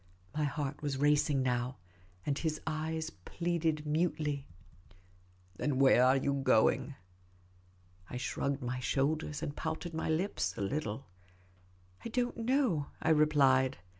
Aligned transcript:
My 0.35 0.45
heart 0.45 0.81
was 0.81 0.97
racing 0.97 1.43
now, 1.43 1.77
and 2.25 2.35
his 2.35 2.59
eyes 2.65 3.11
pleaded 3.11 3.85
mutely." 3.85 4.47
Then 5.59 5.77
where 5.77 6.03
are 6.03 6.17
you 6.17 6.33
going?" 6.41 6.95
I 8.09 8.17
shrugged 8.17 8.63
my 8.63 8.79
shoulders, 8.79 9.43
and 9.43 9.55
pouted 9.55 9.93
my 9.93 10.09
lips 10.09 10.57
a 10.57 10.61
little." 10.61 11.05
I 12.03 12.09
don't 12.09 12.35
know," 12.37 12.87
I 12.99 13.09
replied. 13.11 13.77